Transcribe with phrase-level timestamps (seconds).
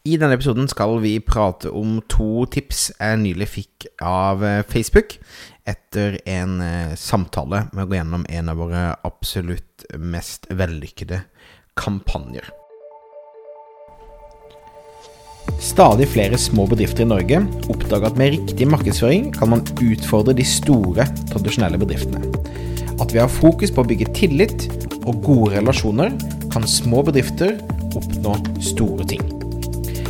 [0.00, 5.18] I denne episoden skal vi prate om to tips jeg nylig fikk av eh, Facebook
[5.68, 11.20] etter en eh, samtale med å gå gjennom en av våre absolutt mest vellykkede
[11.76, 12.48] kampanjer.
[15.60, 20.46] Stadig flere små bedrifter i Norge oppdager at med riktig markedsføring kan man utfordre de
[20.48, 22.24] store, tradisjonelle bedriftene.
[22.96, 24.64] At vi har fokus på å bygge tillit
[25.02, 26.16] og gode relasjoner,
[26.54, 27.58] kan små bedrifter
[27.92, 29.39] oppnå store ting.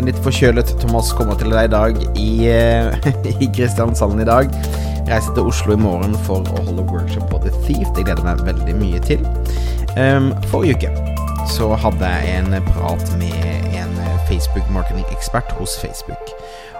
[0.00, 3.10] En litt forkjølet Thomas kommer til deg i dag i, eh,
[3.44, 4.48] i Kristiansand i dag.
[5.10, 7.84] Reiser til Oslo i morgen for å holde workshop på The Thief.
[7.92, 9.26] Det gleder meg veldig mye til.
[9.98, 13.92] Um, forrige uke så hadde jeg en prat med en
[14.30, 16.32] Facebook marketing-ekspert hos Facebook.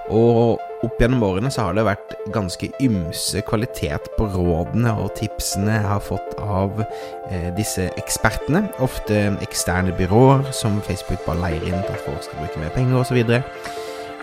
[0.08, 5.76] Og opp gjennom årene så har det vært ganske ymse kvalitet på rådene og tipsene
[5.76, 8.64] jeg har fått av eh, disse ekspertene.
[8.84, 13.02] Ofte eksterne byråer som Facebook bare leier inn til at folk skal bruke mer penger
[13.02, 13.20] osv.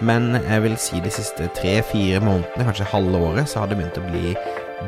[0.06, 3.98] Men jeg vil si de siste tre-fire månedene, kanskje halve året, så har det begynt
[3.98, 4.36] å bli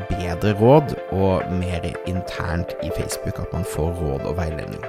[0.09, 4.83] bedre råd og mer internt i Facebook at man får råd og veiledning.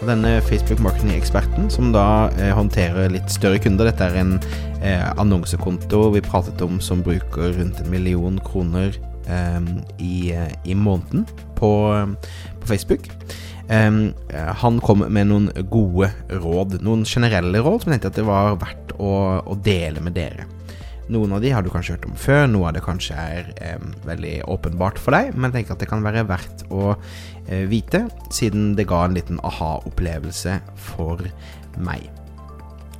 [0.00, 4.36] Og denne Facebook marketing-eksperten, som da eh, håndterer litt større kunder Dette er en
[4.82, 8.96] eh, annonsekonto vi pratet om som bruker rundt en million kroner
[9.28, 9.60] eh,
[9.98, 11.72] i, eh, i, måneden på,
[12.60, 13.08] på Facebook.
[13.64, 14.12] Um,
[14.60, 18.58] han kom med noen gode råd, noen generelle råd som jeg tenkte at det var
[18.60, 20.44] verdt å, å dele med dere.
[21.12, 23.80] Noen av de har du kanskje hørt om før, noe av det kanskje er eh,
[24.08, 28.06] veldig åpenbart for deg, men jeg tenker at det kan være verdt å eh, vite,
[28.32, 30.56] siden det ga en liten aha-opplevelse
[30.88, 31.20] for
[31.76, 32.08] meg.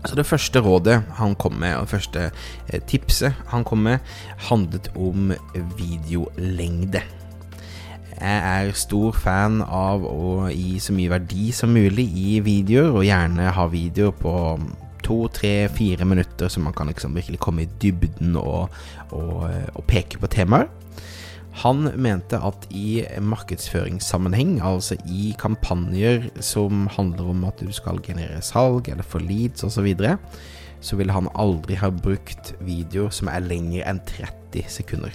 [0.05, 4.05] Så Det første rådet han kom med, og det første eh, tipset han kom med,
[4.50, 5.33] handlet om
[5.79, 7.00] videolengde.
[8.15, 13.09] Jeg er stor fan av å gi så mye verdi som mulig i videoer, og
[13.09, 14.34] gjerne ha videoer på
[15.05, 18.73] to, tre, fire minutter, så man kan liksom virkelig komme i dybden og,
[19.11, 19.45] og,
[19.75, 20.71] og peke på temaer.
[21.63, 28.43] Han mente at i markedsføringssammenheng, altså i kampanjer som handler om at du skal generere
[28.43, 30.17] salg eller få leads osv., så, videre,
[30.81, 35.15] så ville han aldri ha brukt video som er lenger enn 30 sekunder.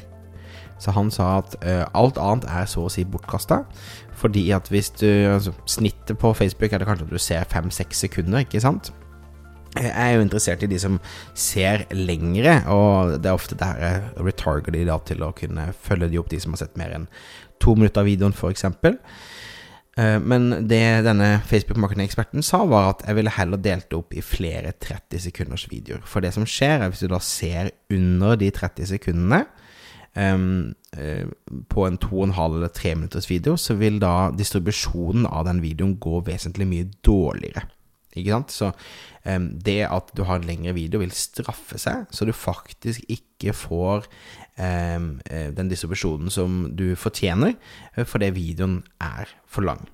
[0.80, 3.66] Så han sa at uh, alt annet er så å si bortkasta.
[4.20, 8.06] Fordi at hvis du altså, Snittet på Facebook er det kanskje at du ser fem-seks
[8.08, 8.94] sekunder, ikke sant?
[9.78, 10.98] Jeg er jo interessert i de som
[11.38, 16.10] ser lengre, og det er ofte der jeg retarger de da til å kunne følge
[16.10, 17.06] de opp, de som har sett mer enn
[17.62, 18.66] to minutter av videoen, f.eks.
[20.00, 24.16] Eh, men det denne Facebook marketing-eksperten sa, var at jeg ville heller delt det opp
[24.16, 26.04] i flere 30 sekunders videoer.
[26.08, 29.44] For det som skjer, er hvis du da ser under de 30 sekundene
[30.16, 30.72] um,
[31.70, 36.24] på en 2,5 eller 3 minutters video, så vil da distribusjonen av den videoen gå
[36.26, 37.68] vesentlig mye dårligere.
[38.18, 38.54] Ikke sant?
[38.56, 38.72] Så
[39.26, 43.54] um, det at du har en lengre video, vil straffe seg, så du faktisk ikke
[43.56, 44.10] får
[44.58, 45.14] um,
[45.56, 47.56] den distribusjonen som du fortjener,
[47.96, 49.88] eh, fordi videoen er for lang.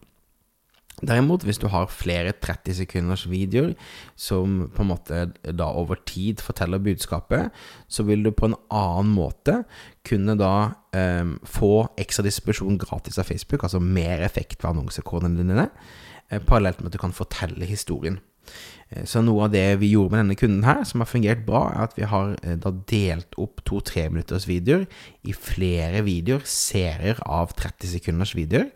[1.04, 3.74] Derimot, hvis du har flere 30 sekunders videoer
[4.16, 7.52] som på en måte da over tid forteller budskapet,
[7.92, 9.58] så vil du på en annen måte
[10.08, 10.54] kunne da
[10.96, 15.68] um, få ekstra distribusjon gratis av Facebook, altså mer effekt ved annonsekodene dine.
[16.30, 18.20] Eh, parallelt med at du kan fortelle historien.
[18.90, 21.68] Eh, så noe av det vi gjorde med denne kunden her, som har fungert bra,
[21.72, 24.88] er at vi har eh, da delt opp to-tre minutters videoer
[25.26, 28.72] i flere videoer, serier av 30 sekunders videoer.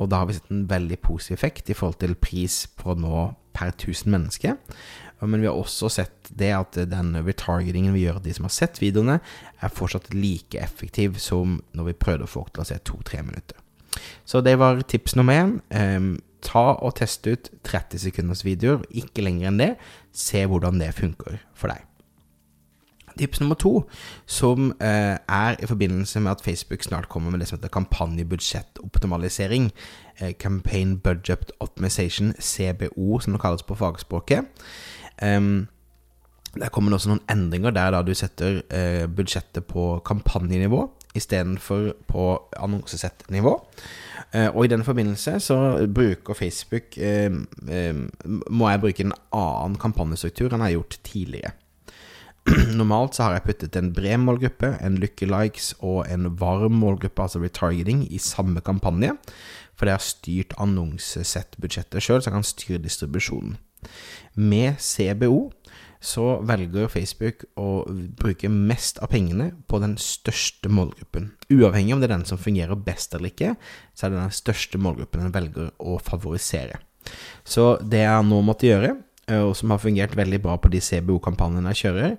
[0.00, 3.30] Og da har vi sett en veldig positiv effekt i forhold til pris på nå
[3.52, 4.56] per 1000 mennesker.
[5.20, 8.54] Men vi har også sett det at den retargetingen vi gjør av de som har
[8.54, 9.18] sett videoene,
[9.60, 13.58] er fortsatt like effektiv som når vi prøvde å få til å se to-tre minutter.
[14.24, 16.16] Så det var tips nummer én.
[16.42, 19.70] Ta og teste ut 30 sekunders videoer, ikke lenger enn det.
[20.12, 21.86] Se hvordan det funker for deg.
[23.18, 23.72] Tips nummer to,
[24.26, 29.72] som eh, er i forbindelse med at Facebook snart kommer med det som heter kampanjebudsjettoptimalisering.
[30.20, 34.46] Eh, Campaign Budget Optimization, CBO, som det kalles på fagspråket.
[35.22, 35.68] Um,
[36.58, 41.92] der kommer det også noen endringer der da du setter eh, budsjettet på kampanjenivå istedenfor
[42.08, 42.24] på
[42.56, 43.52] annonsesettnivå.
[43.54, 44.09] Eh,
[44.54, 45.56] og i den forbindelse så
[45.90, 47.32] bruker Facebook eh,
[47.66, 47.96] eh,
[48.50, 51.52] Må jeg bruke en annen kampanjestruktur enn jeg har gjort tidligere.
[52.78, 57.42] Normalt så har jeg puttet en bred målgruppe, en lookalikes og en varm målgruppe, altså
[57.42, 59.12] retargeting, i samme kampanje.
[59.76, 63.58] For det har styrt annonsesettbudsjettet sjøl, så jeg kan styre distribusjonen.
[64.36, 65.50] Med CBO
[66.00, 71.28] så velger Facebook å bruke mest av pengene på den største målgruppen.
[71.52, 73.52] Uavhengig om det er den som fungerer best eller ikke,
[73.92, 76.80] så er det den største målgruppen den velger å favorisere.
[77.44, 78.94] Så det jeg nå måtte gjøre,
[79.28, 82.16] eh, og som har fungert veldig bra på de CBO-kampanjene jeg kjører,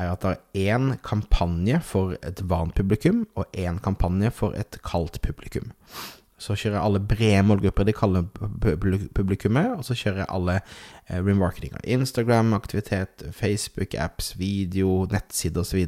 [0.00, 4.80] er at det er én kampanje for et varmt publikum og én kampanje for et
[4.86, 5.70] kaldt publikum.
[6.40, 8.24] Så kjører jeg alle brede målgrupper, de kaller
[9.16, 15.84] publikummet, og så kjører jeg alle eh, remarketing av Instagram, aktivitet, Facebook-apps, video, nettsider osv.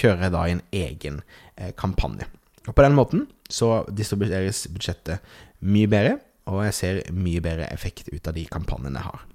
[0.00, 1.22] Kjører jeg da i en egen
[1.54, 2.26] eh, kampanje.
[2.66, 5.22] Og på den måten så distribueres budsjettet
[5.64, 9.26] mye bedre, og jeg ser mye bedre effekt ut av de kampanjene jeg har.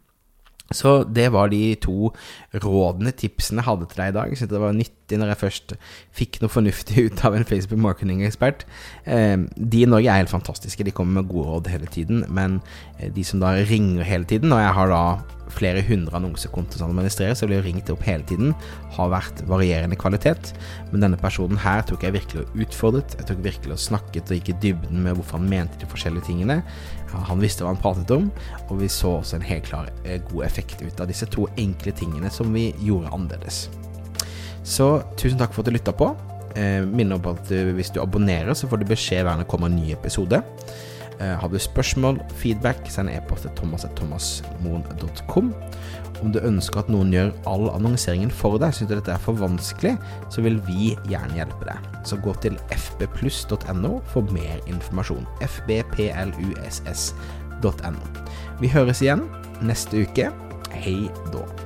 [0.74, 2.10] Så det var de to
[2.64, 4.32] rådene, tipsene, jeg hadde til deg i dag.
[4.32, 5.76] Jeg syntes det var nyttig når jeg først
[6.16, 8.66] fikk noe fornuftig ut av en Facebook marketing-ekspert.
[9.06, 12.26] Eh, de i Norge er helt fantastiske, de kommer med gode råd hele tiden.
[12.34, 12.62] Men
[13.00, 15.04] eh, de som da ringer hele tiden, og jeg har da
[15.54, 18.54] flere hundre annonsekontoer som administrerer, så jeg blir ringt opp hele tiden,
[18.96, 20.54] har vært varierende kvalitet.
[20.92, 23.18] Men denne personen her tok jeg virkelig og utfordret.
[23.20, 26.30] Jeg tok virkelig og snakket og gikk i dybden med hvorfor han mente de forskjellige
[26.32, 26.62] tingene.
[27.30, 28.30] Han visste hva han pratet om,
[28.70, 31.94] og vi så også en helt klar eh, god effekt ut av disse to enkle
[31.96, 33.68] tingene som vi gjorde annerledes.
[34.64, 36.14] Så tusen takk for at du lytta på.
[36.56, 39.52] Eh, minner om at du, hvis du abonnerer, så får du beskjed hver gang det
[39.52, 40.38] kommer en ny episode.
[41.20, 45.54] Eh, har du spørsmål, feedback, send e-post til thomas.thomasmoen.com.
[46.24, 49.34] Om du ønsker at noen gjør all annonseringen for deg, syns du dette er for
[49.40, 49.98] vanskelig,
[50.32, 51.78] så vil vi gjerne hjelpe deg.
[52.08, 55.26] Så gå til fbpluss.no for mer informasjon.
[55.44, 57.14] fbpluss.no.
[58.62, 59.24] Vi høres igjen
[59.64, 60.26] neste uke.
[60.74, 61.63] Hei da.